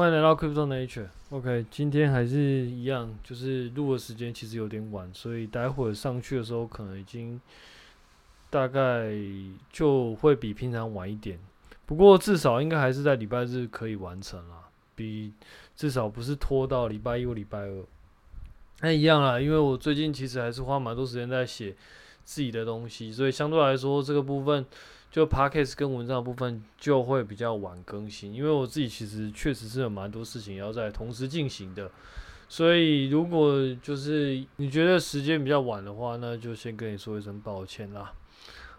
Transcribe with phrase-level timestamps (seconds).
[0.00, 1.08] 欢迎来到 Crypto Nature。
[1.28, 7.38] OK，今天还是一样，就是录的时间其实有点晚，所以待会上去的时候可能已经
[8.48, 9.12] 大概
[9.70, 11.38] 就会比平常晚一点。
[11.84, 15.34] 不过至少应该还是在礼拜日可以完成啦，比
[15.76, 17.84] 至少不是拖到礼拜一或礼拜二。
[18.80, 21.76] 那一样啦，因为我最近其实还是花蛮多时间在写
[22.24, 24.64] 自己的东西，所以相对来说这个部分。
[25.10, 31.90] 就 Podcast 跟文章部分就会比较晚更新，因为我自己其实确实是有蛮多事情要在同时进行的，
[32.48, 38.12] 所以如果就是你觉得时间比较晚的话，那就先跟你说一声抱歉啦。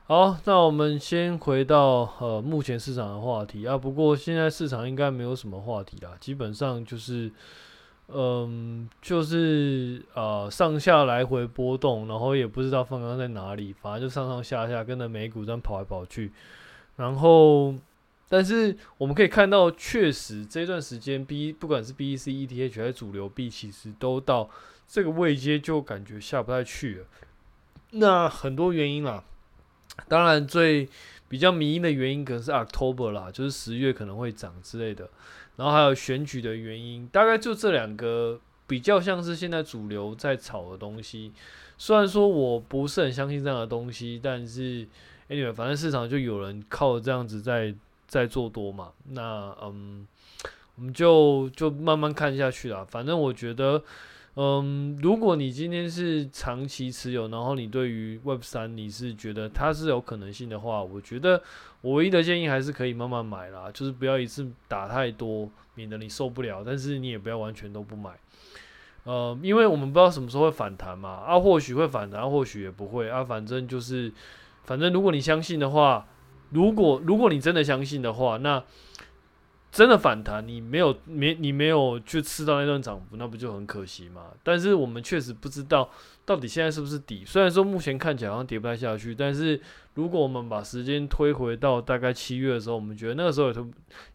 [0.05, 7.32] 好，那我们先回到呃目前市场的话题啊，不过现在市场应该没有什么话题啦，基本上就是。
[8.14, 16.32] 嗯，就是呃上下来回波动，然后也不知道方向在哪里，反正就上上下下跟着美股这样跑来跑去。
[16.98, 17.74] 然后，
[18.30, 24.50] 但是我们可以看到，确实这段时间 B 不管是 BEC、ETH 还是主流币，其实都到
[24.88, 27.05] 这个位阶就感觉下不太去了。
[27.91, 29.24] 那很多原因啦，
[30.07, 30.88] 当然最
[31.32, 35.10] 比较迷因的原因可能是 October 啦，就是十月可能会涨之类的。
[35.55, 41.32] 然后还有选举的原因，大概就这两个比较像是现在主流在炒的东西。
[41.77, 44.85] 虽然说我不是很相信这样的东西，但是
[45.29, 47.73] anyway，反正市场就有人靠这样子在
[48.07, 48.91] 在做多嘛。
[49.12, 50.05] 那嗯，
[50.76, 52.85] 我们就就慢慢看下去啦。
[52.90, 53.82] 反正我觉得。
[54.35, 61.43] 嗯，如果你今天是长期持有，然后你对于 Web 三你是觉得它是有可能性的话，我觉得
[61.82, 66.63] 我唯一的建议还是可以慢慢买啦，就是不要一次打太多，免得你受不了。
[66.66, 68.12] 但是你也不要完全都不买，
[69.03, 74.09] 呃，因为我们不知道什么时候会反弹嘛，啊，或许会反弹，或许也不会啊，反正就是，
[74.63, 76.07] 反正如果你相信的话，
[76.51, 78.63] 如果如果你真的相信的话，那。
[79.72, 84.25] 真的反弹，你没有没你没有去吃到那段涨幅，那不就很可惜吗？
[84.44, 85.90] 但是我们确实不知道
[86.25, 87.24] 到底现在是不是底。
[87.25, 89.57] 虽然说目前看起来好像跌不太下去，但是
[89.94, 93.56] 如果我们把时间推回到大概七月的时候，我们觉得那个时候也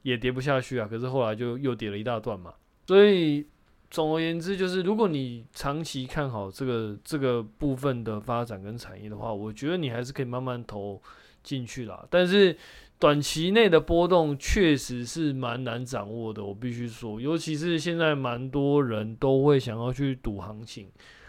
[0.03, 0.87] 也跌不下去啊。
[0.87, 2.53] 可是后来就又跌了一大段嘛。
[2.87, 3.47] 所以
[3.91, 11.01] 总而言之，就是如果你长期看好这个这个部分的发展跟产业的话，我觉得你还是可以慢慢投
[11.43, 12.07] 进去啦。
[12.11, 12.55] 但是。
[12.99, 20.89] 短期内的波动确实是蛮难掌握的，我必须说，尤其是现在蛮多人都会想要去赌行情，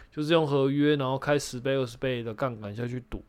[0.10, 3.22] 就是用合约，然后开十倍、二十倍的杠杆下去赌。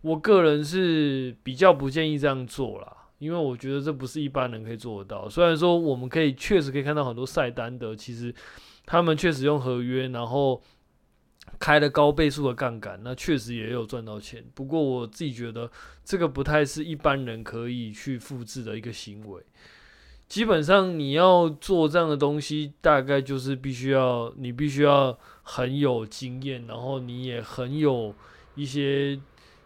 [0.00, 5.28] 我个人是比较不建议这样做啦，因为我觉得这不是一般人可以做得到。
[5.28, 8.34] 虽然说我们可以确实可以看到很多赛单的，其实
[8.84, 10.60] 他们确实用合约，然后。
[11.58, 14.44] 开了高倍数的杠杆，那确实也有赚到钱。
[14.54, 15.70] 不过我自己觉得
[16.04, 19.42] 这个不太是一般人可以去复制的一个行为。
[20.26, 28.14] 基本上你要做这样的东西，大概就是必须要你必须要很有经验，然后你也很有
[28.54, 29.20] 一些，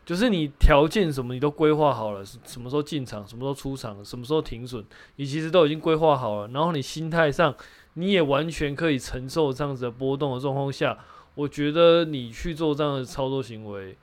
[0.07, 4.83] 就是你条件什么你都规划好了，什么时候进场，什么时候出场，什么时候停损，
[5.17, 6.49] 你其实都已经规划好了。
[6.49, 7.55] 然后你心态上
[7.93, 10.99] 你也完全可以承受这样子的波动的状况下。
[11.35, 13.97] 我觉得你去做这样的操作行为，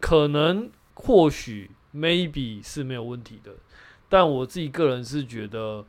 [0.00, 3.52] 可能或许 maybe 是没有问题的，
[4.08, 5.84] 但我自己个人是觉得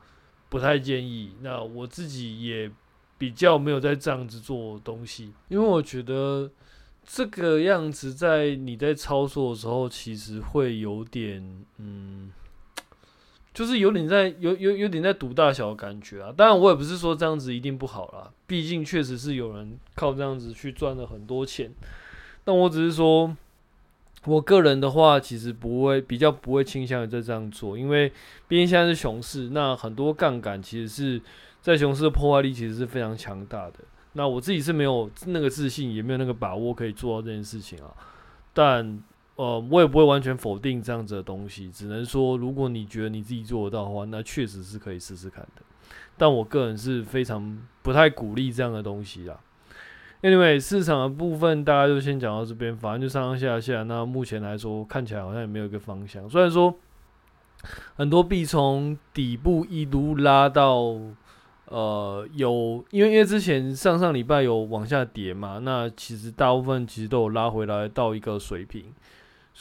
[0.49, 1.33] 不太建议。
[1.41, 2.69] 那我自己也
[3.17, 6.51] 比较没有在这样子做东西，因为我觉得
[7.05, 12.31] 这个样子在你在操作的时候，其实会有点嗯。
[13.59, 21.69] 就是有点在有有有点在赌大小的感觉啊，当然我也不是说这样子一定不好啦，毕竟确实是有人靠这样子去赚了很多钱。
[22.45, 23.35] 但我只是说，
[24.23, 28.09] 我个人的话，其实不会比较不会倾向于在这样做，因为
[28.47, 31.21] 毕竟现在是熊市，那很多杠杆其实是
[31.61, 33.79] 在熊市的破坏力其实是非常强大的。
[34.13, 37.91] 那我自己是没有那个自信，也没有那个把握可以做到这件事情啊，
[38.53, 39.03] 但。
[39.39, 45.61] 呃，我也不会完全否定这样子的东西，只能说，如果你觉得你自己做得到的话，那确实是可以试试看的。
[46.17, 49.39] 但我个人是非常不太鼓励这样的东西啦。
[50.21, 53.83] Anyway，市场的部分大家就先讲到这边，反正就上上下下。
[53.83, 56.29] 那目前来说，看起来好像也没有一个方向。
[56.29, 56.75] 虽然说
[57.95, 60.97] 很多币从底部一路拉到
[61.67, 68.83] 呃有，因为因为之前上上礼拜有往下跌嘛，那其实大部分其实都有拉回来到一个水平。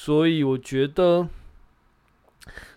[0.01, 1.27] 所以我觉得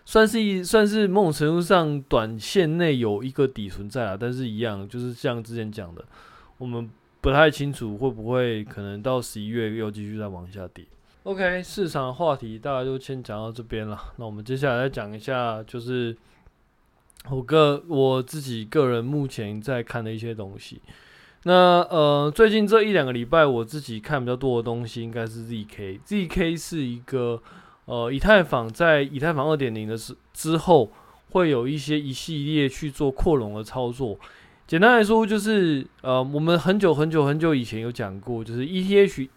[0.04, 6.04] 算是一算是某种程度上短线内有一个底存在啊，但是一样就是像之前讲的，
[6.58, 6.90] 我们
[7.20, 10.84] 不太清楚会不会可能到十一月又继续再往下跌。
[11.22, 13.96] OK，市场的话题大概就先讲到这边了。
[14.16, 16.16] 那我们接下来再讲一下，就是
[17.30, 20.82] 我个我自己个人目前在看的一些东西。
[21.44, 25.98] 那呃，最近这一两个礼拜，我自己看比较多的东西应该是 ZK。
[26.06, 27.42] ZK 是一个
[27.86, 30.92] 呃，以太坊在以太坊二点零的时之后，
[31.30, 34.16] 会有一些一系列去做扩容的操作。
[34.68, 39.28] 简单来说，就是呃，我们很久很久很久以前有讲过，就是 ETH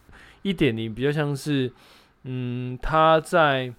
[0.43, 1.73] 一点零比较像是，
[2.25, 3.73] 嗯，它在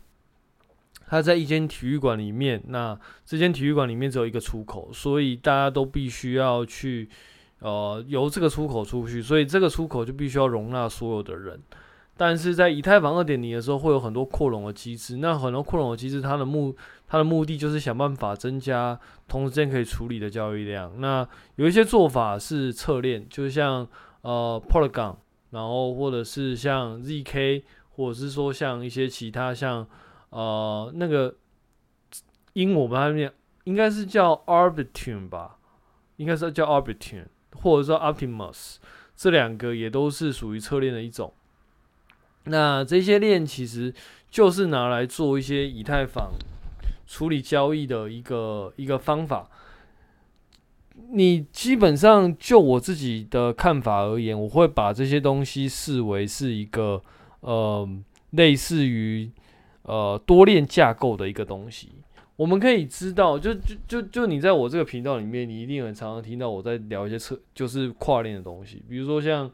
[1.06, 7.08] 它在一间体育馆里面，那这间体育馆里面只有一个出口，所以大家都必须要去。
[7.67, 11.61] 呃，由这个出口出去，所以这个出口就必须要容纳所有的人。
[12.17, 15.17] 但是在以太坊二点零的时候，会有很多扩容的机制。
[15.17, 16.73] 那很多扩容的机制，它的目
[17.09, 18.97] 它的目的就是想办法增加
[19.27, 21.01] 同时间可以处理的交易量。
[21.01, 21.27] 那
[21.57, 23.85] 有一些做法是侧链，就像
[24.21, 25.17] 呃 Polygon，
[25.51, 27.65] 然后或者是像 ZK，
[27.97, 29.85] 或者是说像一些其他像
[30.31, 31.35] 呃那个
[32.53, 33.33] 英我们那边
[33.65, 35.59] 应该是叫 Arbitrum 吧，
[36.19, 37.25] 应该是叫 Arbitrum。
[37.56, 38.76] 或者说 Optimus
[39.17, 41.32] 这两个也都是属于侧链的一种。
[42.44, 43.93] 那这些链其实
[44.31, 46.32] 就是拿来做一些以太坊
[47.06, 49.49] 处理交易的一个一个方法。
[51.11, 57.03] 你基本上就我自己的看法而言，我会把这些东西视为是一个
[57.41, 57.88] 呃
[58.31, 59.31] 类似于
[59.82, 61.91] 呃多链架构的一个东西。
[62.37, 69.50] 我们可以知道，就就就就你在我这个频道里面，你一定很常常听到我在聊一些车，就是跨链的东西，比如说像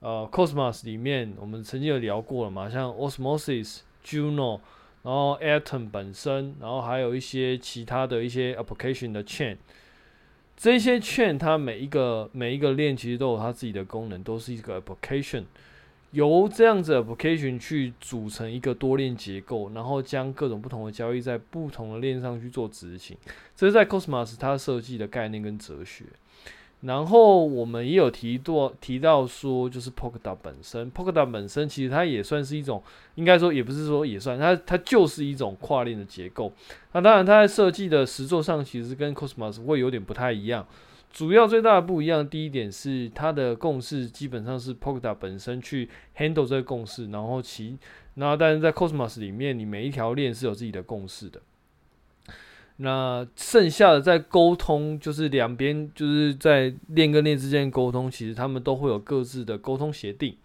[0.00, 4.60] 呃 Cosmos 里面，我们曾经有聊过了嘛，像 Osmosis、Juno，
[5.02, 9.56] 然后 Atom 本身，然后还有一些其他的一些 application 的 chain，
[10.54, 15.44] 这些 chain 它每一个每一个链其实都有它自己的功能，都是一个 application。
[16.12, 23.16] 由这样子的 application 去组成一个多链结构，然后将各种不同的交易在不同的链上去做执行，
[23.54, 26.04] 这是在 Cosmos 它设计的概念跟哲学。
[26.82, 32.80] 然后我们也有提到提到说，就是 Polkadot 本身，Polkadot 本身其实它也算是一种，
[33.16, 36.52] 应该说也不是说也算，它它就是一种跨链的结构。
[36.92, 40.64] 那当然，它在设计的实作上其实跟 Cosmos 会有点不太一样。
[41.10, 47.76] 主要最大的不一样，第一点是它的共识基本上是 Polkadot 本身去 handle 这个共识，然后其，
[48.14, 51.40] 然后但是在 Cosmos 里面，你每一条链是有自己的共识的。
[52.76, 60.36] 那剩下的在沟通，就是两边就是在链跟链之间沟通，其实他们都会有各自的沟通协定。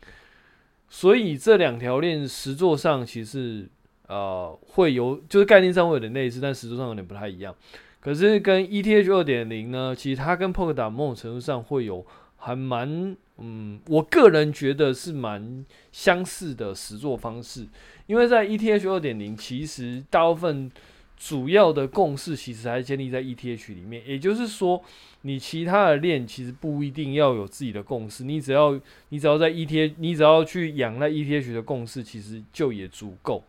[0.90, 3.70] 所以这两条链实作上其实
[4.08, 7.56] 呃会有，就是概念上会有点类似，但实作上有点不太一样。
[8.04, 12.06] 可是跟 ETH 二点零呢，其实它跟 Polkadot 某种程度上会有
[12.36, 17.66] 还蛮，嗯，我个人觉得是蛮相似的实作方式。
[18.06, 20.70] 因为在 ETH 二点零，其实大部分
[21.16, 24.84] 主要的共识其实还建立在 ETH 里面，也就是说，
[25.22, 28.78] 你其他的链其实不一定要有自己的共识，你只要
[29.08, 33.42] 你只要在 ETH，你只要去仰赖 ETH 的共识，其实就也足够。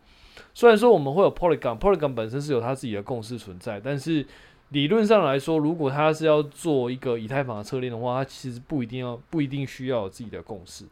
[0.55, 4.25] 虽然说我们会有 Polygon，Polygon 本身是有它自己的共识存在，但是
[4.69, 10.85] 理论上来说，如果它是要做一个以太坊的侧链的话，它其实不一定要不一定需要有自己的共识。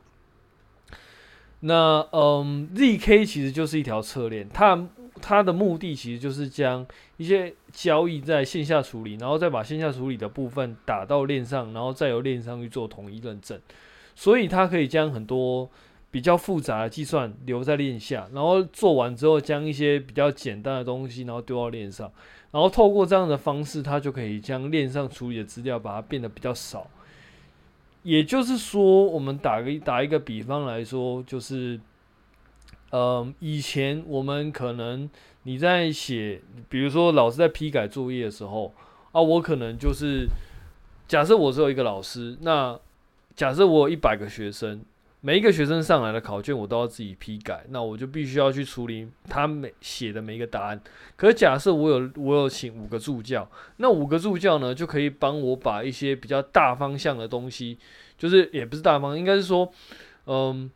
[1.62, 4.86] 那嗯，ZK 其实就是一条侧链，它
[5.22, 13.58] 它的目的其实就是将一些交易在线下处理，然后再把线下处理的部分打到链上，然后再由链上去做统一认证，
[14.14, 15.70] 所以它可以将很多。
[16.14, 22.12] 比较复杂的计算留在链下，然后做完之后，将一些比较简单的东西，然后丢到链上，
[22.52, 26.86] 然后透过这样的方式，它就可以将链上处理的资料把它变得比较少。
[28.04, 31.80] 也就是说，我们打个打一个比方来说，就是，
[32.92, 35.10] 嗯，以前我们可能
[35.42, 36.40] 你在写，
[36.70, 38.72] 比如说老师在批改作业的时候
[39.14, 40.28] 啊，我可能就是
[41.08, 42.80] 假设我只有一个老师，那
[43.36, 44.86] 假设我有一百个学生。
[45.26, 50.82] 每一个学生上来的考卷，我都要自己批改，那我就必须要去处理他每写的每一个答案。
[51.16, 57.78] 可是假设我有我有请五个助教，那五个助教呢，就可以帮我把一些比较大方向的东西，
[58.18, 59.72] 就是也不是大方，应该是说，
[60.26, 60.70] 嗯，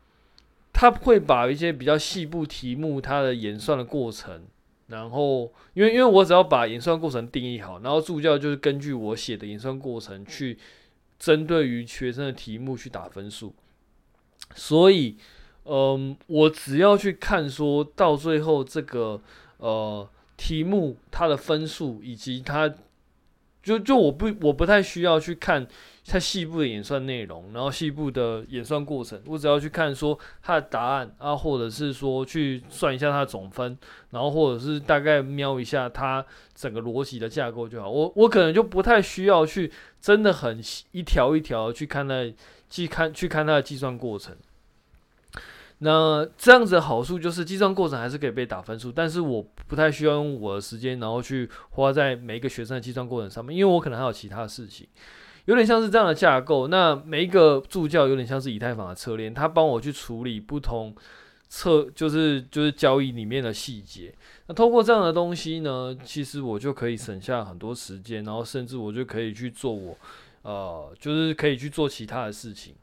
[0.72, 4.44] 他会把一些比较细部题目它的演算的过程，
[4.86, 10.56] 然后因为因为我只要把演算过程定义好，然后助教就是根据我写的演算过程去
[11.18, 13.54] 针对于学生的题目去打分数。
[14.54, 15.16] 所以，
[15.64, 19.20] 嗯，我只要去看，说到最后这个
[19.58, 22.72] 呃题目它的分数，以及它
[23.68, 25.66] 就就我不我不太需要去看
[26.06, 33.76] 它细部的演算内容，然后细部的演算过程，我只要去看说它的答案啊，或者是说去算一下它的总分，
[34.08, 37.90] 然后或者是大概瞄一下它整个逻辑的架构就好。
[37.90, 39.70] 我我可能就不太需要去
[40.00, 40.58] 真的很
[40.92, 42.32] 一条一条去看它
[42.70, 44.34] 去看去看它的计算过程。
[45.80, 54.88] 那这样子的好处就是计算过程还是可以被打分数，但是我不太需要用我的时间，然后去花在每一个学生的计算过程上面，因为我可能还有其他的事情，
[55.44, 56.66] 有点像是这样的架构。
[56.66, 60.92] 那每一个助教有点像是以太坊的侧链，他帮我去处理不同
[61.48, 64.12] 侧，就是就是交易里面的细节。
[64.48, 69.96] 那通过这样的东西呢，其实我就可以省下很多时间，然后甚至我就可以去做我
[70.42, 72.74] 呃，就是可以去做其他的事情。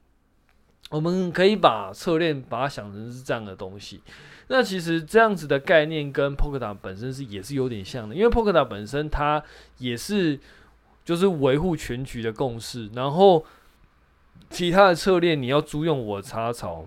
[0.91, 4.01] 我们可以把侧链把它想成是这样的东西，
[4.47, 9.43] 那其实这样子的概念跟 Polkadot 本身是也是有点像的，因为 Polkadot 本身它
[9.79, 10.39] 也是
[11.03, 13.43] 就是维护全局的共识，然后
[14.51, 16.85] 其他的侧链你要租用我插槽，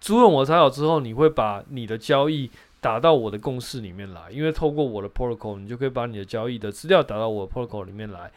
[0.00, 8.32] 租用我插槽之后，你会把你的交易打到我的共识里面来，因为透过我的 protocol，你就可以把你的交易的资料打到我的 protocol 里面来。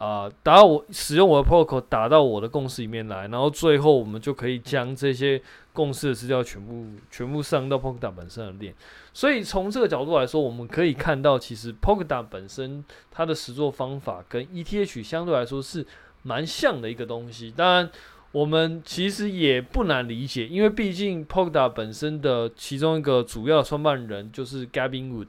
[0.00, 5.38] 啊、打我使用我的 protocol 打到我的共识里面来，然后最后我们就可以将这些
[5.74, 8.74] 共识的资料全部全部上到 Polkadot 本身的链。
[9.12, 15.86] 所以从这个角度来说，我们可以看到，其实 Polkadot 本身它的实作方法跟 ETH 相对来说是
[16.22, 17.52] 蛮像的一个东西。
[17.54, 17.90] 当然，
[18.32, 25.28] 我们其实也不难理解，因为毕竟 p o k a d a 本身的其中一个主要创办人就是 Gavin Wood。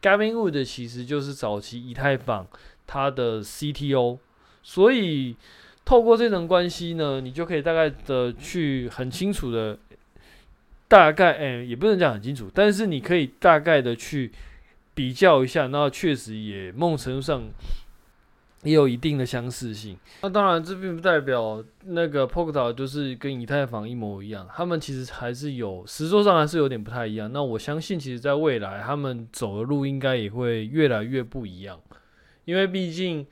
[0.00, 2.46] Gavin Wood 其实就是早期以太坊。
[2.86, 4.18] 他的 CTO，
[4.62, 5.36] 所以
[5.84, 9.78] 透过这层关系呢，你就可以大概的去很清楚的，
[10.88, 14.30] 大概哎、也不能讲很清楚，但是你可以大概的去
[14.94, 17.42] 比较一下，那确实也某种程度上
[18.62, 19.96] 也有一定的相似性。
[20.22, 27.30] 那当然，这并不代表那个 Polka 就是跟以太坊一模一样，他们其实还是有实作上还是有点不太一样。
[27.32, 31.78] 那我相信，其实在未来他们走的路应该也会越来越不一样。
[32.46, 33.26] 因为毕竟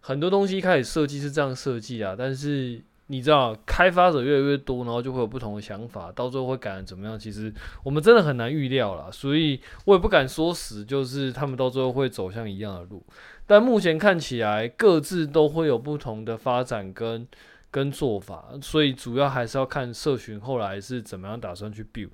[0.00, 7.18] 很多东西一开始设计是这样设计啊，但是你知道，开发者越来越多，然后就会有不同的想法，到最后会改成怎么样？
[7.18, 13.04] 其实我们真的很难预料啦，所以我也不敢说死，就是他们到最后会走向一样的路。
[13.46, 17.26] 但目前看起来，各自都会有不同的发展跟
[17.72, 22.10] 跟做法，所以主要还是要看社群后来是怎么样打算去 build。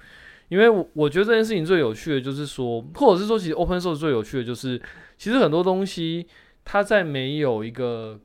[0.49, 4.81] 因为我我觉得这件事情最有趣的就是说，或者是说，其实 open source 最有趣的就是，
[5.19, 6.27] 其实很多东西。
[6.69, 8.19] 它在没有一个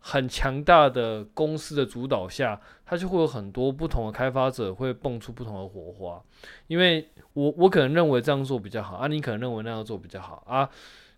[0.00, 6.22] 很强大的公司的主导下，它就会有很多不同的开发者会蹦出不同的火花。
[6.66, 10.68] 因为我我可能认为这样做比较好啊，你可能认为那样做比较好啊，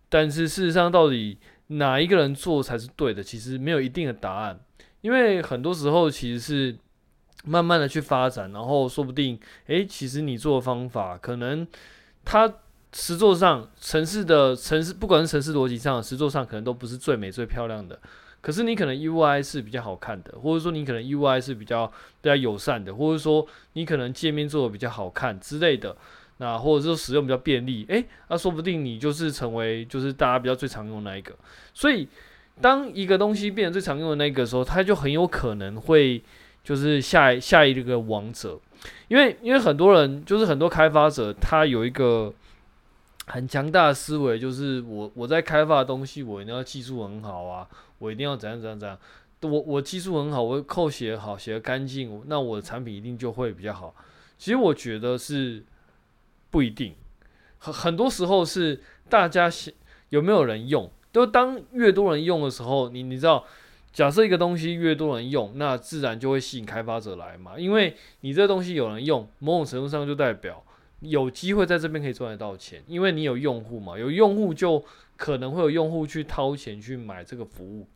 [0.09, 4.61] 但是事实上到底哪一个人做才是对的，其实没有一定的答案。
[5.01, 6.79] 因为很多时候其实是
[7.45, 11.67] 慢慢的去发展，然后说不定，诶，其实你做的方法可能
[12.25, 12.55] 它。
[12.93, 17.99] 实作上，城市的城市，不管是城市逻辑上，实作上可能都不是最美最漂亮的。
[18.41, 21.87] 可是你可能 UI 是比较好看的，或者说你可能 UI 是比较
[22.21, 25.97] 比较友善的，或者说你可能界面做的比较好看之类的。
[26.39, 31.35] 那或者说使用比较便利，诶、那、说不定你就是成为就是大家比较最常用的那一个。
[31.75, 32.09] 所以
[32.61, 36.23] 当一个东西变成最常用的那个时候，它就很有可能会
[36.63, 38.59] 就是下下一个王者。
[39.09, 42.33] 因为因为很多人就是很多开发者，他有一个。
[43.29, 47.69] 很强大的思维，就是我我在开发的东西，我一定要技术很好啊，
[47.99, 48.99] 我一定要怎样怎样怎样。
[49.43, 53.95] 我我技术很好，我扣写好，写得干净，那我的产品一定就会比较好。
[54.37, 55.63] 其实我觉得是
[56.51, 56.95] 不一定，
[57.59, 59.51] 很很多时候是大家
[60.09, 63.45] 有没有人用，就当越多人用的时候，你你知道，
[63.93, 70.65] 假设一个东西越多人用，那自然就会吸引开发者来嘛，因为你这东西有人用，某种程度上就代表。
[71.01, 74.85] 有机会在这边可以赚得到钱，因为你有用户嘛，有用户就
[75.17, 77.87] 可能会有用户去掏钱去买这个服务，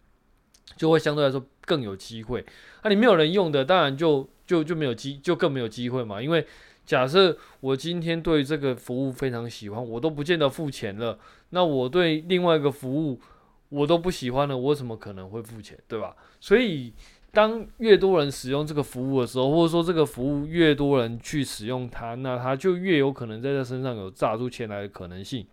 [0.76, 2.44] 就会相对来说更有机会。
[2.84, 6.22] 那、你没有人用的，当然就就就没有机，就更没有机会嘛。
[6.22, 6.46] 因为
[6.86, 11.18] 假设我今天对这个服务非常喜欢，我都不见得付钱了，
[11.50, 13.20] 那我对另外一个服务
[13.68, 16.14] 我都不喜欢了，我怎么可能会付钱，对吧？
[16.40, 16.92] 所以。
[17.32, 25.46] 当越多人使用这个服务的时候，或者说这个服务越多人去使用它，那它就越有可能在他身上有榨出钱来的可能性。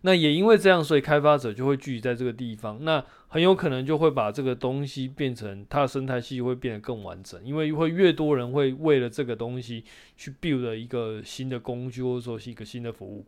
[0.00, 9.84] 那也因为这样，所以开发者就会聚集在这个地方，那很有可能就会把这个东西变成它的生态系会变得更完整，因为会越多人会为了这个东西
[10.16, 13.26] 去 build 一个新的工具，或者说是一个新的服务。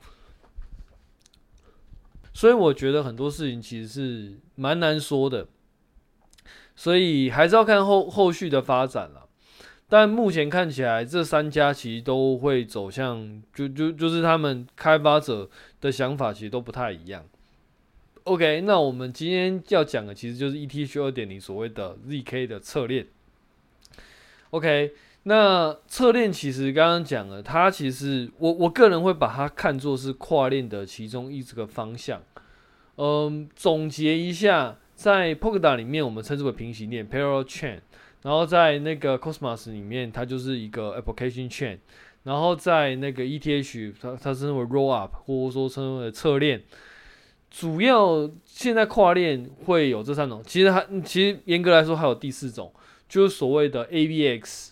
[2.33, 5.49] 所以我觉得很多事情其实是蛮难说的，
[6.79, 9.27] 所以还是要看后后续的发展了。
[9.89, 17.25] 但目前看起来，这三家其实都会走向，就就就是他们开发者的想法其实都不太一样。
[18.23, 23.09] OK，那我们今天要讲的其实就是 ETH 二点零所谓的 ZK 的侧链。
[24.51, 24.93] OK，
[25.25, 32.23] 那侧链其实刚刚讲了，它其实我我个人会把它看作是跨链的其中一这个方向。
[32.97, 37.79] 嗯，总结一下，在 Polkadot 里面，我们称之为平行链 （Parallel Chain）。
[38.23, 41.79] 然后在那个 Cosmos 里面，它就是一个 Application Chain。
[42.25, 46.65] 然后在那个 ETH，它它称为 Roll Up，或者说称为侧链。
[47.49, 52.75] 主要现在跨链会有这三种，其实还其实严格来说还有第四种，
[53.09, 54.71] 就是所谓的 AVX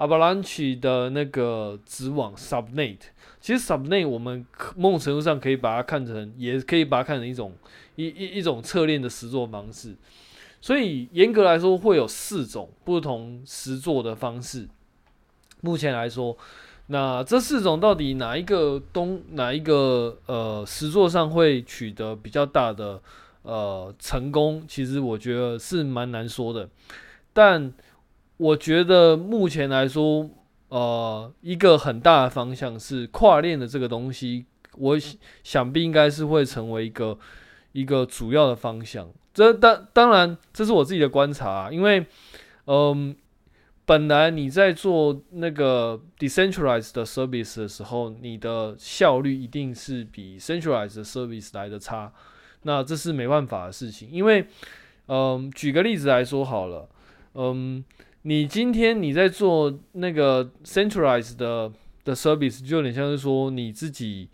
[0.00, 2.96] Avalanche 的那个子网 Subnet。
[3.38, 7.52] 其实 Subnet 我们某种程度上可以把它看成，也可以把它看成一种
[7.96, 9.94] 一一一种侧链的实作方式。
[10.62, 14.66] 所以严格来说，会有四种不同实作的方式。
[15.60, 16.36] 目前来说，
[16.86, 23.00] 那这四种到底哪一个东哪一个呃实作上会取得比较大的
[23.42, 24.64] 呃成功？
[24.66, 26.68] 其实我觉得是蛮难说的。
[27.32, 27.72] 但
[28.40, 30.26] 我觉得目前来说，
[30.70, 34.46] 呃，一个很大的方向是跨链的这个东西，
[34.78, 34.96] 我
[35.44, 37.18] 想必应该是会成为一个
[37.72, 39.06] 一个主要的方向。
[39.34, 42.06] 这当当然，这是我自己的观察啊，因为，
[42.64, 43.14] 嗯，
[43.84, 52.10] 本来你在做那个 decentralized service 的时候，你的效率一定是比 centralized service 来的差，
[52.62, 54.08] 那这是没办法的事情。
[54.10, 54.46] 因为，
[55.08, 56.88] 嗯，举个例子来说好了，
[57.34, 57.84] 嗯，
[58.22, 61.72] 你今天你在做那个 centralized 的
[62.04, 64.28] 的 service，就有点像是说你自己，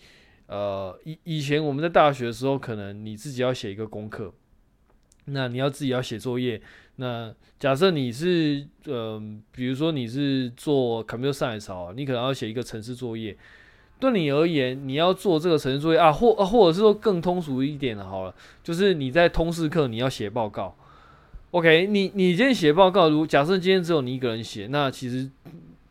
[0.47, 4.33] 呃，以以前我们在大学的时候，可能你自己要写一个功课。
[5.27, 6.61] 那你要自己要写作业。
[6.97, 9.21] 那假设你是呃，
[9.53, 13.37] 比如说你是做 computer science 好，你可能要写一个程式作业。
[13.99, 20.77] 对你而言，你要做这个程式作业啊，或啊，或者是说更通俗一点的，好了，就是你在通识课你要写报告。
[21.53, 25.31] OK，你你今天写报告，如假设今天只有你一个人写，那其实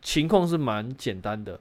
[0.02, 1.58] 情况是蛮简单的。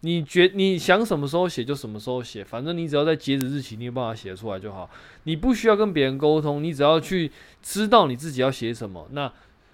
[0.00, 4.88] 你觉你想什么时候写就什么时候写，反正你只要在截止日期，你有办法写出来就好。
[5.22, 7.30] 你不需要跟别人沟通，你只要去
[7.62, 9.32] 知道你自己要写什么，那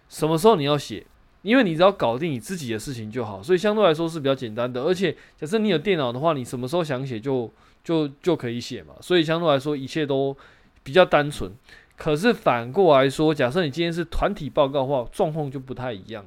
[0.09, 1.04] 什么时候你要写，
[1.42, 4.83] 因为你只要搞定你自己的事情就好，所以相对来说是比较简单的。
[4.83, 7.50] 而且假设你有电脑的话，你什么时候想写就
[7.83, 10.37] 就就可以写嘛，所以相对来说一切都
[10.83, 11.50] 比较单纯。
[12.00, 16.24] 可是反过来说，假设你今天是团体报告的话，状况就不太一样。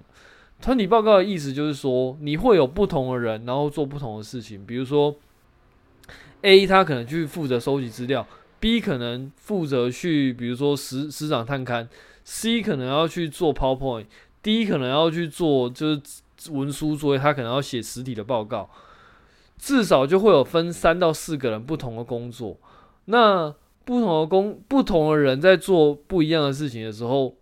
[0.62, 4.64] 团体报告的意思就是说，你会有不同的人，然后做不同的事情。
[4.64, 5.16] 比如说
[6.44, 8.24] ，A 他可能去负责收集资料
[8.60, 11.88] ，B 可能负责去，比如说师师长探勘
[12.24, 18.70] ，C 可能要去做 PowerPoint，D 可能要去做就是文书作业，他可能要写实体的报告。
[19.58, 22.58] 至少就会有分三到四个人不同的工作。
[23.06, 27.36] 那不同的工，不同的人在做不一样的事情的时候。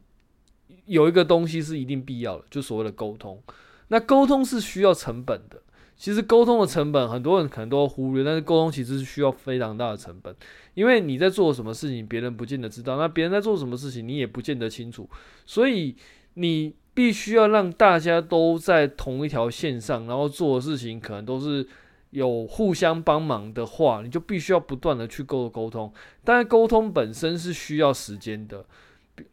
[0.88, 3.42] 有一个东西是一定必要的，就所谓的沟通。
[3.90, 5.62] 那沟通是需要成本的。
[5.96, 10.36] 其实沟通的成本，很多人可能都忽略，但是沟通其实是需要非常大的成本。
[10.74, 15.08] 因为你在做什么事情，别人不见得知道；那别人在做什么事情，你也不见得清楚。
[15.46, 15.96] 所以
[16.34, 21.66] 你必须要让大家都在同一条线上，然后做的事情可能都是
[22.12, 25.92] 有互相帮忙的话，你就必须要不断的去沟沟通。
[26.24, 28.66] 但是沟通本身是需要时间的。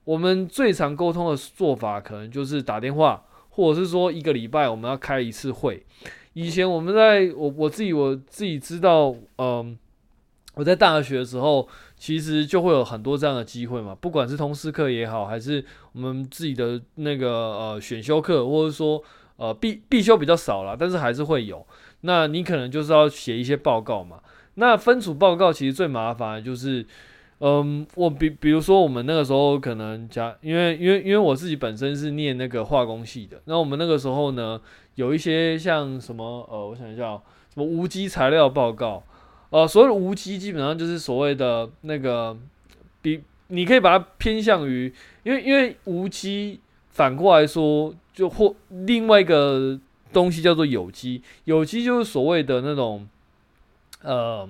[0.04, 5.84] 我们最常沟通的做法，可能就是打电话，或者是说一个礼拜我们要开一次会。
[6.34, 9.76] 以前我们在我我自己我自己知道，嗯，
[10.54, 19.02] 我在大学的时候，其实就会有很多这样的机会嘛，不管是通识课也好，还是我们自己的那个呃选修课，或者说
[19.36, 21.66] 呃必必修比较少啦，但是还是会有。
[22.02, 24.20] 那你可能就是要写一些报告嘛。
[24.54, 26.84] 那分组报告其实最麻烦的就是。
[27.40, 34.61] 嗯，我比比如说，我们那个时候可能加，因为因为因为我自己本身是念那个化工系的，那我们那个时候呢，
[34.96, 37.12] 有一些像什么呃，我想一下，
[37.54, 39.04] 什么无机材料报告，
[39.50, 42.37] 呃，所谓无机基本上就是所谓的那个，
[43.02, 46.58] 比你可以把它偏向于，因为因为无机
[46.88, 49.78] 反过来说，就或另外一个
[50.12, 53.08] 东西叫做有机，有机就是所谓的那种，
[54.02, 54.48] 呃，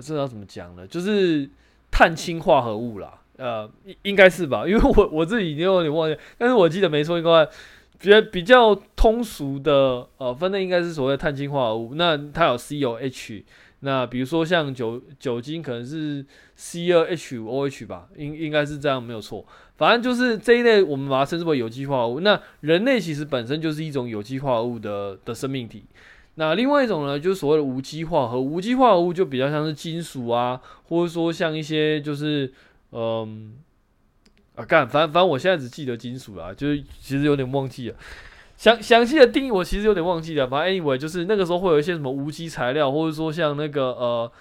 [0.00, 0.86] 这要怎么讲呢？
[0.86, 1.48] 就是。
[1.90, 3.68] 碳氢化合物啦，呃，
[4.02, 7.48] 应该是吧， 因为我我自己已经有点忘记，但是我记得没错，应该
[7.98, 11.94] 比较比较通俗的呃分类应该是所谓碳氢化合物。
[11.94, 13.42] 那它有 C、O、H
[13.80, 16.24] 那比如说像酒酒精可能是
[16.56, 19.46] C 二 H 五 OH 吧，应应该是这样没有错。
[19.76, 22.20] 反正就是这一类，我们把它称之为有机化合物。
[22.20, 25.84] 那人类其实本身就是一种有机化合物的的生命体。
[26.34, 28.54] 那另外一种呢，就是所谓的无机化合物。
[28.54, 32.52] 无机化合物就比较像是金属啊，或者说像一些就是
[32.90, 33.54] 嗯
[34.56, 37.96] 啊干，反正反正我现在只记得金属啦，就是其实有点忘记了。
[38.58, 44.32] 详详细的定义我其实有点忘记了，反正 anyway 就是那个时候会有一些什么无机材料，或者说像那个呃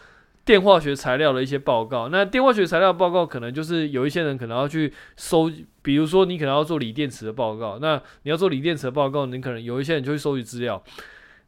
[0.43, 2.09] 电化学材料的一些报告。
[2.09, 5.51] 那电化学材料报告可能就是有一些人可能要去收，
[5.83, 10.81] 比如说你可能要做锂电池的报告，那你要做锂电池的报告，你可能有一些人就会收集资料。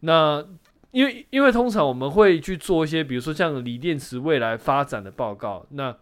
[0.01, 0.45] 那
[0.91, 5.95] 因为因为通常我们会去做一些，比如说像锂电池未来发展的报告，那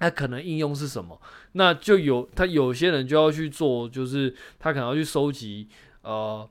[0.00, 1.20] 它可能应用是什么？
[1.52, 5.68] 那就有他有些人就要去做，就是他可能要去收集，
[6.02, 6.48] 呃，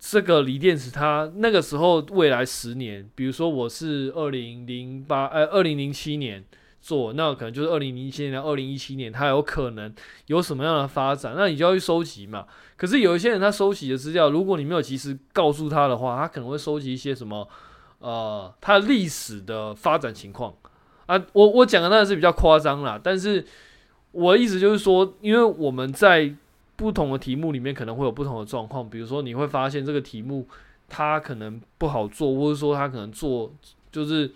[0.00, 6.44] 这个锂电池，它那个时候未来十年，比如说我是二零零八，呃，二零零七年
[6.80, 9.94] 做，那可能就是二零零七年二零一七年，它有可能
[10.26, 12.44] 有什么样的发展，那你就要去收集嘛。
[12.76, 17.48] 可是有一些人他收集的资料，如果你没有及时告诉他的话，他可能会收集一些什么，
[18.00, 20.52] 呃，它历史的发展情况
[21.16, 21.24] 啊。
[21.32, 23.44] 我我讲的那是比较夸张啦，但是。
[24.14, 26.30] 我的意思就是说，因为我们在
[26.76, 30.46] 不同的题目里面可能会有不同的状况，比如说你会发现这个题目
[30.86, 33.50] 它可能不好做，或者说它可能做
[33.90, 34.30] 就是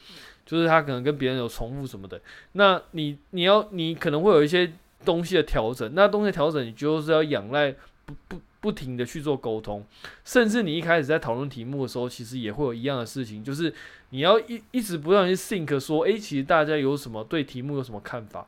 [0.47, 2.19] 就是它可能跟别人有重复什么的，
[2.53, 4.73] 那你你要你可能会有一些
[5.05, 7.71] 东西的调整，那东西调整你就是要仰赖
[8.07, 9.85] 不不不停的去做沟通，
[10.25, 13.71] 甚至你一开始在讨论题目的时候，其实也会有一样的事情，就是
[14.11, 18.47] 你要一一直不断去 think 说，诶，其实大家有什么对题目有什么看法。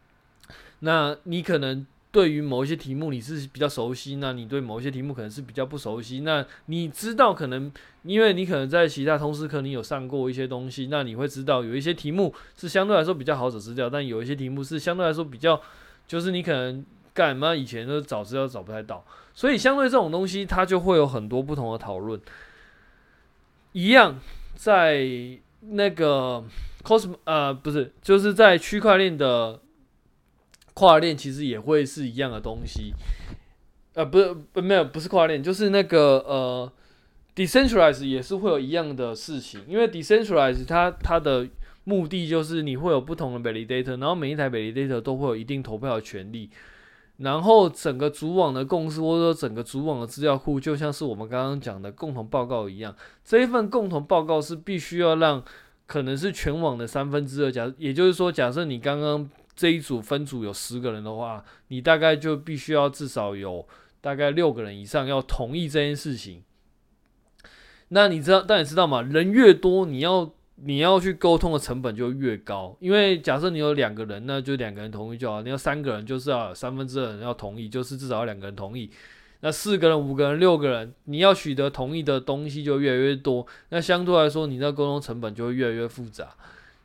[0.80, 6.20] 那你可能对于某一些题目你是比较熟悉，那你对某一些题目可能是比较不熟悉。
[6.20, 7.70] 那你知道可能
[8.02, 15.60] 因为你可能在其他通识课你有上过一些东西，那你会知道有一些题目是相对来说比较好找资料，但有一些题目是相对来说比较
[16.06, 22.18] 就是你可能干嘛以前都找资料找不太到，所以相对这种东西它就会有很多不同的讨论。
[23.72, 24.18] 一样
[24.58, 25.06] 在
[25.60, 26.44] 那个
[26.82, 29.60] cosm 呃不是就是在区块链的。
[30.74, 32.94] 跨链其实也会是一样的东西，
[33.94, 36.72] 呃，不是，不，没有，不是跨链，就是那个呃
[37.34, 41.48] ，decentralize 也是会有一样的事情，因为 decentralize 它它的
[41.82, 46.48] 目的就是你会有不同的 validator，然后每一台 validator 都会有一定投票的权利，
[47.18, 52.92] 然后整个主网的共识或者说整个主网的资料库，就像是我们刚刚讲的共同报告一样，
[53.24, 55.42] 这一份共同报告是必须要让
[55.86, 59.30] 可能是全网的三分之二，假，也就是说，假设你刚刚。
[59.58, 63.66] 这一组分组有十个人的话，你大概就必须要至少有
[64.00, 66.44] 大概六个人以上要同意这件事情。
[67.88, 69.02] 那你知道，但你知道吗？
[69.02, 70.30] 人越多，你要
[70.64, 72.76] 你要去沟通的成本就越高。
[72.80, 78.90] 因为假设你有两个人，那就两个人同意就好；你要三个人，就是要三分之二人要同意，就是至少要两个人同意。
[79.40, 83.46] 那四个人、五个人、六个人，你要取得同意的东西就越来越多。
[83.68, 86.28] 那相对来说，你的沟通成本就会越来越复杂。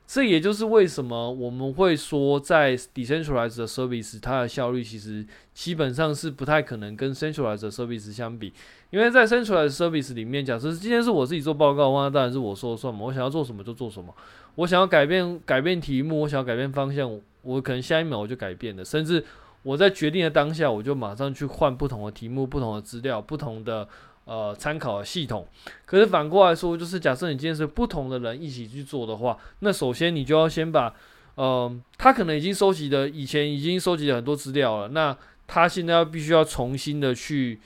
[0.06, 8.52] 这也就是为什么我们会说，在 decentralized service 它的效率其实基本上是不太可能跟 centralized service 相比，
[8.90, 14.14] 因为在 centralized service 里面，假设今天是我自己做报告的话，当然是我说了算嘛，我想要做什么就做什么，
[14.56, 19.24] 我想要改变改变题目，我想要改变方向，我可能下一秒我就改变了，甚至
[19.62, 23.88] 我在决定的当下，我就马上去换不同的题目、不同的资料、不同的。
[24.26, 25.46] 呃，参考系统，
[25.84, 30.94] 可是反过来说，就是假设你今天是不同的人一起去做的话，那首先你就要先把，
[31.34, 35.14] 呃，他可能已经收集的以前已经收集了很多资料了，那
[35.46, 37.60] 他现在要必须要重新的去，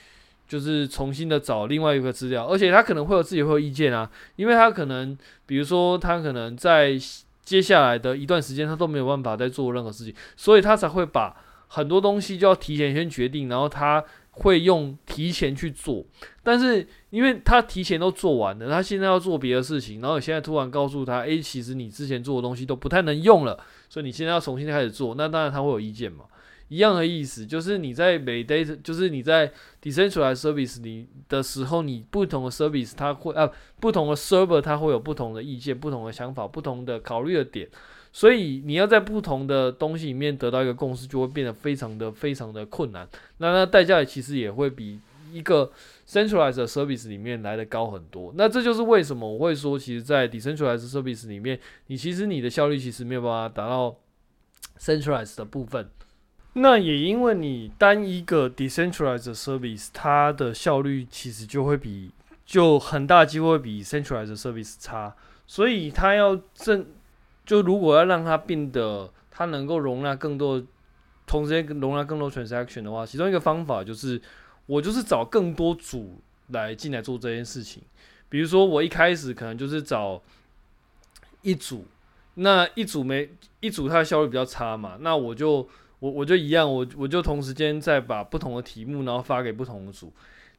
[0.49, 5.17] 就是重新的找另外一个资料，而且他可能会有自己会有意见啊，因为他可能，
[5.47, 6.99] 比如说他可能在
[7.45, 11.37] 接下来的一段时间他都没有办法再做任何事情，所以他才会把
[11.69, 14.05] 很多东西就要提前先决定，然后他。
[14.39, 16.05] 会用提前去做，
[16.43, 26.25] 但是因为他提前都做完了，他现在要做别的事情，然后你现在突然告诉他，诶，其实你之前做的东西都不太能用了，所以你现在要重新开始做，那当然他会有意见嘛。
[26.69, 29.51] 一样的意思，就是你在每 day，就是你在
[29.83, 37.67] decentralized service 你的时候，你不同的 service 它会啊，不同的 server 它会有不同的意见、不同的想法、不同的考虑的点。
[38.19, 43.09] 所以你要在不同的东西里面得到一个共识，就会变得非常的非常的困难。
[43.37, 44.99] 那那代价其实也会比
[45.33, 45.71] 一个
[46.05, 48.35] centralized service 里面来的高很多。
[48.37, 53.95] 那这就是为什么我会说，其实，在 decentralized service 里面，你其实你的效率其实没有办法达到
[54.81, 55.89] centralized 的部分。
[56.55, 62.11] 那也因为你单一个 decentralized service，它的效率其实就会比
[62.45, 65.15] 就很大机会比 centralized service 差。
[65.47, 66.85] 所以它要正，
[67.49, 70.63] 就如果要让它变得它能够容纳更多，
[71.27, 74.21] 同时间容纳更多 transaction 的话，其中一个方法就是
[74.67, 77.83] 我就是找更多组来进来做这件事情。
[78.29, 80.21] 比如说我一开始可能就是找
[81.41, 81.87] 一组，
[82.35, 83.31] 那一组没
[83.61, 85.67] 一组它的效率比较差嘛，那我就
[86.01, 90.13] 我我就一样，我我就同时间再把不同的题目然后发给不同的组。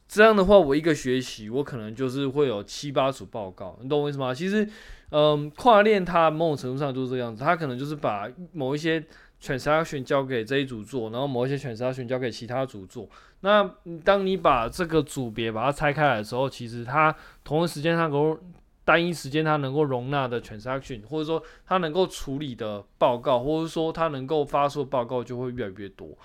[0.09, 4.33] 这样的话，我一个学期我可能就是会有七八组报告，你懂我意思吗？
[4.33, 4.67] 其实，
[5.11, 9.05] 嗯，跨链它某种程度上就是这样子，它可能就是把某一些
[9.39, 13.07] transaction 交给这一组做，然后某一些 transaction 交给其他组做。
[13.41, 13.69] 那
[14.03, 18.39] 当你把这个组别把它拆开来的时候，其实它同一时间它能够
[18.83, 26.17] 单一时间它能够容纳的 transaction，或者说它能够处理的报告，或者说它能够发出的报告就会越来越多。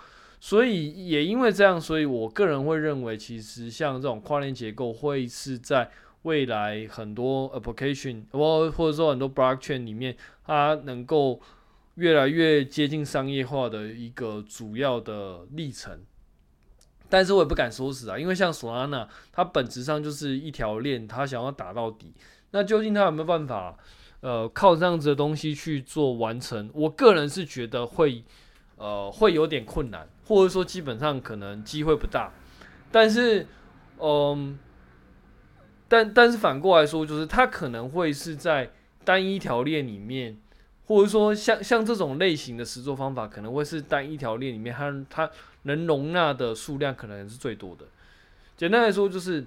[0.44, 5.90] 所以也因为这样，所以我个人会认为，其实像这种跨链结构会是在
[6.24, 11.40] 未来很多 application 或或者说很多 blockchain 里面，它能够
[11.94, 16.02] 越来越接近商业化的一个主要的历程。
[17.08, 22.12] 但是我也不敢说死啊，因为像 Solana，它本质上就是一条链，它想要打到底，
[22.50, 23.78] 那究竟它有没有办法，
[24.20, 26.68] 呃，靠这样子的东西去做完成？
[26.74, 28.22] 我个人是觉得会。
[28.76, 32.32] 呃，会有点困难，或者说基本上可能机会不大。
[32.90, 33.46] 但是，
[33.98, 34.58] 嗯，
[35.88, 38.70] 但但是反过来说，就是它可能会是在
[39.04, 40.36] 单一条链里面，
[40.86, 45.30] 或者说像像这种类型的实作方法，可能会是单一条链里面它它
[45.62, 47.86] 能容纳的数量可能是最多的。
[48.56, 49.44] 简单来说，就是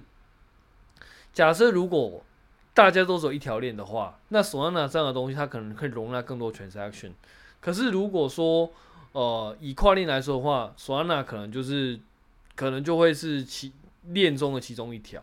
[1.32, 2.22] 假设如果
[2.74, 7.12] 大家都走一条链的话，那 Solana 这样的东西它可能可以容纳更多 transaction。
[7.60, 8.70] 可是如果说
[9.12, 11.98] 呃，以跨链来说的话，Solana 可能就是，
[12.54, 13.72] 可能就会是其
[14.08, 15.22] 链中的其中一条，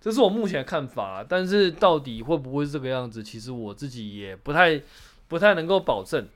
[0.00, 1.24] 这是我目前的看法。
[1.28, 4.82] 但是到底会不会是这个样子，其实我自己也不太
[5.28, 6.28] 不太能够保证。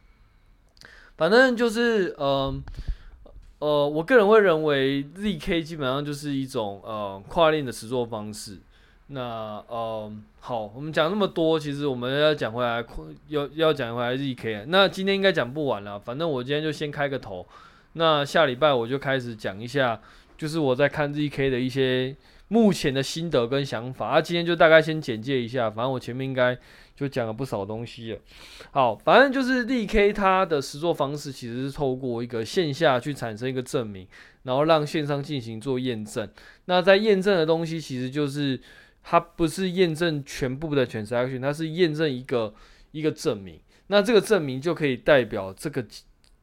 [1.17, 2.55] 反正就是，呃，
[3.59, 8.59] 呃，我个人会认为 ZK 基本上就是一种呃跨链的实作方式。
[9.13, 9.21] 那
[9.67, 12.85] 呃好，我们讲那么多，其实我们要讲回来，
[13.27, 14.67] 要要讲回来 ZK。
[14.69, 17.45] 那今天应该讲不完了，反正我今天就先开个头。
[17.95, 20.01] 那下礼拜我就开始讲一下，
[20.39, 22.15] 就是我在看 ZK 的一些
[22.47, 24.07] 目前的心得跟想法。
[24.07, 26.57] 啊，今天就大概先简介一下，反正我前面应该
[26.95, 28.19] 就讲了不少东西了。
[28.71, 34.07] 好，反正就是 ZK 它的实作方式其实是透过一个线下去产生一个证明，
[34.45, 36.29] 然后让线上进行做验证。
[36.67, 38.61] 那在验证的东西其实就是。
[39.03, 42.55] 它不是验证全部的 transaction，它是验证一个
[42.93, 43.59] 一个证明。
[43.89, 45.85] 那这个证明就可以代表这个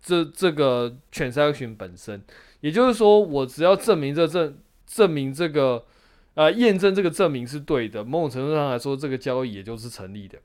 [0.02, 2.22] 这这个 transaction 本身。
[2.62, 5.86] 也就是说，我只要证明这证证明这个
[6.34, 10.40] 呃验证这个证明是对的，某种程度上来说，这个交易也就是成立的。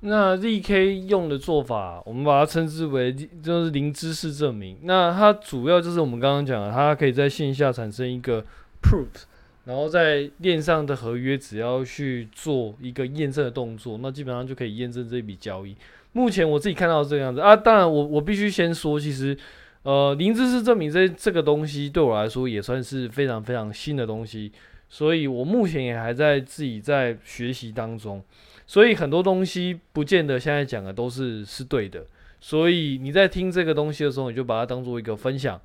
[0.00, 4.78] 那 ZK 用的做法，我们把它称之为就是零知识证明。
[4.84, 8.42] 那它主要就是我们刚刚讲的，它可以在线下产生一个
[8.82, 9.24] proof。
[9.66, 15.76] 然后在链上的合约，只要去做一个验证的动作，那基本上就可以验证这笔交易。
[16.12, 19.36] 目前我自己看到这样子啊，当然我我必须先说，其实
[19.82, 24.50] 呃零知识证明这这个东西对我来说也算是非常非常新的东西，
[24.88, 28.20] 所以我目前也还在自己在学习当中，
[28.66, 32.04] 所以很多东西不见得现在讲的都是是对的。
[32.40, 35.60] 所以你在听这个东西的时候，你就把它当做一个分享，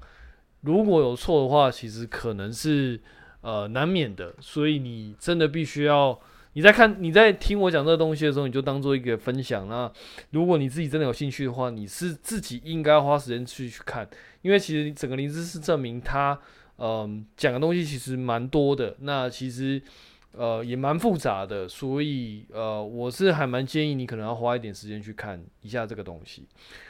[0.62, 3.00] 如果有错的话，其实可能是。
[3.46, 6.20] 呃，难免的，所以你真的必须要，
[6.54, 9.70] 你在看、你在听我讲这个东西的时候，你就当做一个分享。
[9.70, 9.92] 那
[10.32, 14.10] 如果你自己真的有兴趣的话，你是自己应该花时间去去看，
[14.42, 16.40] 因为其实整个林芝是证明他，
[16.80, 19.80] 嗯，讲的东西其实蛮多的，那其实
[20.38, 26.48] 呃也蛮复杂的，所以呃我是还蛮建议你可能要花一点时间去看一下这个东西。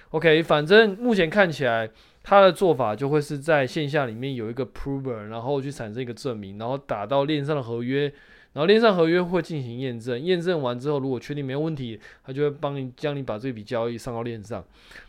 [0.09, 1.89] OK，反正目前看起来。
[2.27, 8.11] 他的做法就会是在线下里面有一个 prover，然后去产生一个证明，然后打到链上的合约，
[8.53, 14.65] 然后链上合约会进行验证，验证完之后如果确定没有问题，他就会帮你将你把这笔交易上到链上。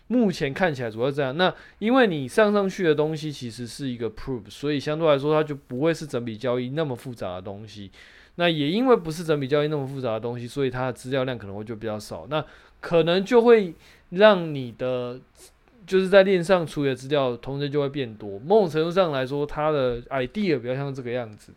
[0.09, 1.35] 目前看起来主要这样。
[1.35, 7.91] 那因为你上上去的东西其实是一个 proof，所以相对来说它就不会是整笔交易那么复杂的东西。
[8.37, 12.27] 那也因为不是整笔交易那么复杂的东西，所以它的资料量可能会就比较少。
[12.31, 12.43] 那
[12.81, 13.75] 可能就会
[14.11, 15.21] 让你的。
[15.87, 18.41] 就是在链上处理的资料，同时就会变多。
[18.41, 21.53] 某种程度上来说，它的 idea 比较像这个样子。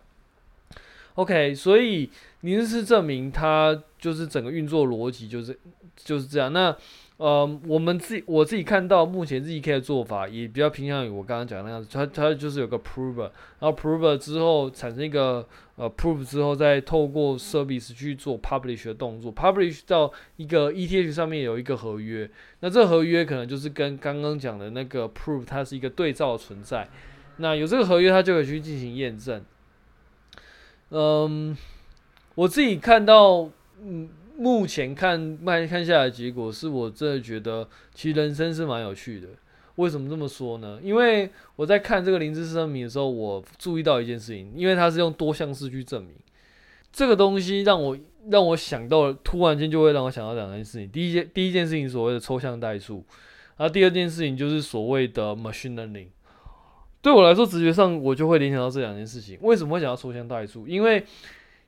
[1.16, 2.08] OK，所以
[2.42, 5.58] 零知识证明它就是整个运作逻辑就是
[5.96, 6.54] 就是这样。
[6.54, 6.78] 那
[7.20, 13.30] 呃，我们自己我自己看到目前 ZK 的做法也比较偏向于我刚刚讲那样子，它它就是有个 prover，
[13.60, 22.30] 然后 prover 之后产生一个呃 prove 之后，再透过 service 去做 publish 的动作，publish 到一个 ETH 上面有一个合约，
[22.62, 26.88] 那这合约可能就是跟刚刚讲的那个 prove 它是一个对照存在，
[27.36, 29.44] 那有这个合约它就可以去进行验证。
[30.92, 31.58] 嗯，
[32.36, 33.50] 我自己看到
[33.84, 34.10] 嗯。
[34.40, 39.28] 目前看慢看下来结果，是我真的觉得其实人生是蛮有趣的。
[39.76, 40.80] 为什么这么说呢？
[40.82, 46.14] 因为我在看这个零知识声明的时候，我注意到一件事情，因为它是用多项式去证明
[46.92, 47.98] 这个东西，让我
[48.30, 50.90] 让我想到，突然间就会让我想到两件事情。
[50.90, 53.04] 第一件第一件事情，所谓的抽象代数，
[53.58, 56.08] 然后第二件事情就是所谓的 machine learning。
[57.02, 59.38] 对我来说，直觉上我就会联想到这两件事情。
[59.42, 60.68] 为什么会想到抽象代数？
[60.68, 61.06] 因为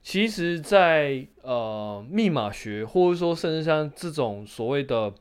[0.03, 5.13] 其实在，呃密码学，或者说甚至像这种所谓的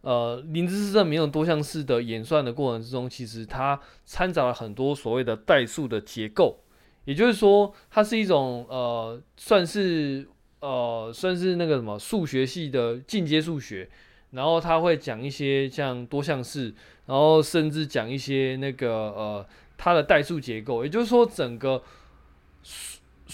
[0.00, 6.58] 呃零知识证明这种多项式的演算的过程之中，其实它掺杂了很多所谓的代数的结构。
[7.04, 10.26] 也就是说，它是一种呃算是
[10.60, 13.88] 呃算是那个什么数学系的进阶数学，
[14.30, 16.74] 然后它会讲一些像多项式，
[17.06, 20.82] 然后甚至讲一些那个呃它的代数结构。
[20.82, 21.82] 也就是说，整个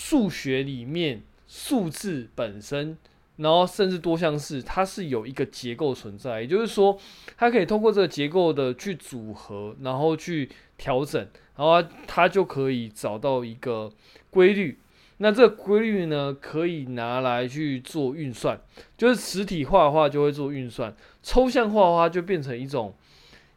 [0.03, 2.97] 数学里面数字本身，
[3.37, 6.99] 然后甚至多项式，它是有一个结构存在，也就是说，
[7.37, 11.21] 它可以通过这个结构的去组合，然后去调整，
[11.55, 13.93] 然后它就可以找到一个
[14.31, 14.79] 规律。
[15.19, 18.59] 那这个规律呢，可以拿来去做运算，
[18.97, 22.95] 就是实体化的话就会做运算，抽象化的话就变成一种，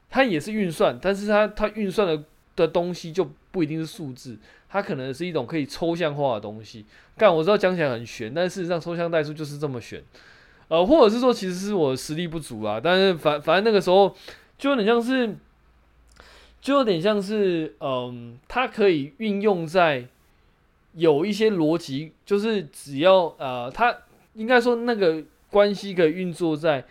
[0.09, 2.25] 它也是运算，但是它它运算的
[2.57, 4.37] 的东西就不一定是数字。
[4.73, 6.83] 它可能是一种可以抽象化的东西，
[7.15, 10.03] 但我知道讲起来很玄，但事实上抽象代数就是这么玄，
[10.67, 14.15] 呃，或者是说其实是我实力不足啊，但是反反正那个时候
[14.57, 15.35] 就有点像是，
[16.59, 20.07] 就有点像是，嗯，它可以运用在
[20.93, 23.95] 有一些逻辑，就是只要呃，它
[24.33, 26.83] 应该说那个关系可以运作在，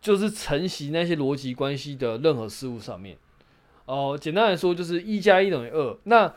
[0.00, 3.16] 就是承袭那些逻辑关系的任何事物上面。
[3.86, 5.96] 哦，简单来说就是一加一等于二。
[6.04, 6.34] 那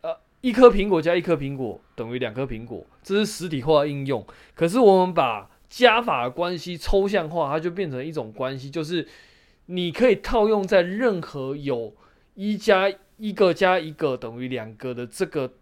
[0.00, 4.26] 呃，一颗苹果加一颗苹果等于两颗苹果，这是实体化应用。
[4.54, 9.06] 可是我们把加法关系抽象化，它就变成一种关系，就是
[9.66, 11.94] 你可以套用在任何有
[12.34, 15.52] 一加一个加一个等于两个的这个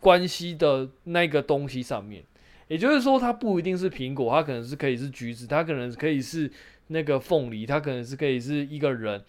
[0.00, 2.22] 关系的那个东西上面。
[2.68, 6.50] 也就是说，它不一定是苹果，它可能是可以是橘子，它可能可以是
[6.88, 9.22] 那个凤梨，它可能是可以是一个人。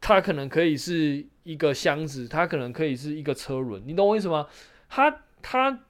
[0.00, 4.46] 它可能可以是一个箱子，它可能可以是一个车轮，你懂我意思吗？
[4.88, 5.80] 它它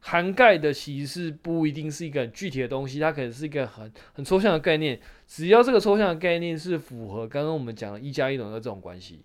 [0.00, 5.00] 涵盖的其实是不一定是一个很具体的东西，它可能是一个很很抽象的概念。
[5.26, 9.20] 只要这个抽象的概念是符合刚刚我们讲的“一加一等于”这种关系，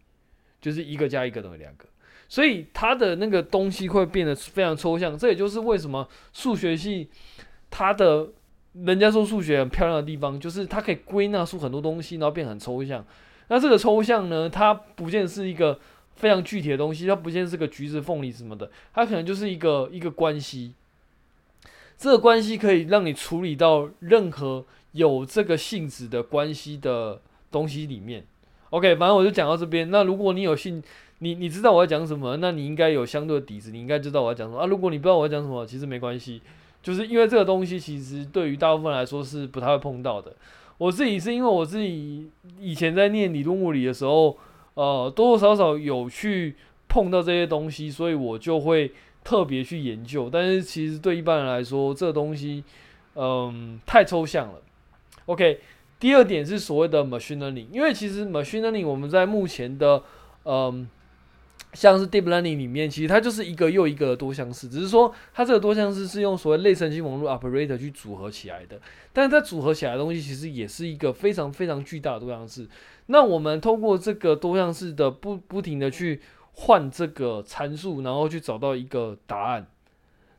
[0.61, 1.85] 就是一个加一个等于两个，
[2.29, 5.17] 所以它的那个东西会变得非常抽象。
[5.17, 7.09] 这也就是为什么数学系
[7.69, 8.29] 它的
[8.73, 13.05] 人家说数学很漂亮的地方，就是它可以归纳出很多东西，然后变很抽象。
[13.49, 15.77] 那这个抽象呢，它不见是一个
[16.15, 20.73] 非常具体的东西，它不见是个橘子、凤梨什么的，它可能就是一个一个关系。
[21.97, 27.19] 这个关系可以让你处理到任何有这个性质的关系的
[27.51, 28.23] 东西里面。
[28.69, 29.91] OK，反正我就讲到这边。
[29.91, 30.81] 那如果你有兴，
[31.17, 34.65] 你你知道我要讲什么，那你应该有相对的底子，你应该知道我要讲什么啊。
[34.65, 36.41] 如果你不知道我要讲什么，其实没关系，
[36.81, 40.33] 就是因为这个东西其实对于大部分来说是不太会碰到的。
[40.79, 44.35] 我自己是因为我自己以前在念理论物理的时候，
[44.75, 46.55] 呃，多多少少有去
[46.87, 48.91] 碰到这些东西，所以我就会
[49.23, 50.29] 特别去研究。
[50.31, 52.63] 但是其实对一般人来说，这东西，
[53.15, 54.61] 嗯、太抽象了。
[55.25, 55.59] OK，
[55.99, 60.01] 第二点是所谓的 machine learning，因为其实 machine learning 我们在目前的，
[60.45, 60.89] 嗯、
[61.73, 68.79] 像是 deep learning 里面，其实它就是一个又一个的多项式，只是说它这个多项式是用所谓类神经网络 operator 去组合起来的。
[69.13, 72.67] 但是它组合起来的东西，其实也是一个非常非常巨大的多项式。
[73.07, 76.21] 那我们通过这个多项式的不不停的去
[76.53, 79.67] 换这个参数，然后去找到一个答案。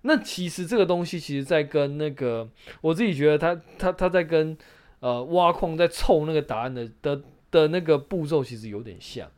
[0.02, 2.48] 那其实这个东西，其实在跟那个
[2.80, 4.56] 我自己觉得它它它在跟
[5.00, 9.28] 呃挖矿在凑那个答案的的的那个步骤，其实有点像。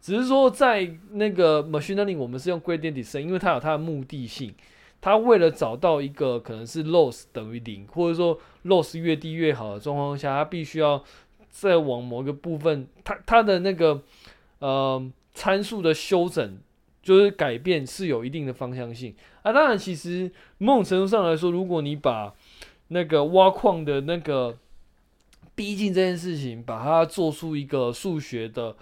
[0.00, 4.54] 只是说，在那个 machine learning，我们是用 gradient descent，因为它有它的目的性。
[5.02, 11.02] 它为了找到一个可能是 loss 等于零，或者说 loss 越低越好的状况下，它必须要
[11.48, 14.02] 再往某个部分，它它的那个
[14.58, 15.02] 呃
[15.32, 16.58] 参数的修整，
[17.02, 19.14] 就是改变是有一定的方向性。
[19.42, 22.34] 啊，当然，其实某种程度上来说，如果你把
[22.88, 24.58] 那个挖矿的那个
[25.54, 28.76] 逼近这件事情，把它做出一个数学的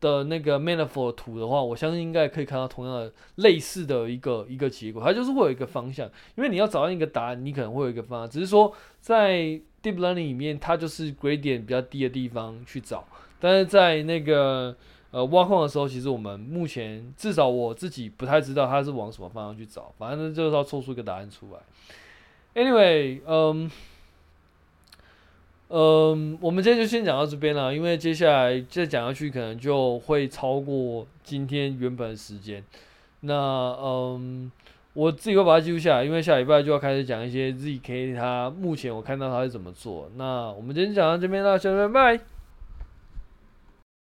[0.00, 5.02] 的那个 manifold 图的话，我相信应该可以看到同样的类似的一个一个结果。
[5.02, 9.38] 它就是会有一个方向，因为你要找到一个答案，你可能会有一个方向，只是说在
[9.82, 13.06] deep learning 里面，它就是 gradient 比较低的地方去找，
[13.38, 14.76] 但是在那个
[15.10, 21.60] 呃挖矿的时候，其实我们目前至少我自己不太知道它是往什么方向去找，反正就是要做出一个答案出来。
[22.54, 23.70] Anyway，嗯，
[25.68, 32.62] 嗯，我们今天就先讲到这边了，因为接下来再讲下去可能就会超过今天原本的时间。
[33.20, 33.34] 那
[33.82, 34.50] 嗯，
[34.94, 40.08] 我自己会把它记录下来，因为下礼拜就要开始讲一些 ZK，它目前我看到它是怎么做。
[40.16, 42.35] 那我们今天讲到这边了，下礼拜拜。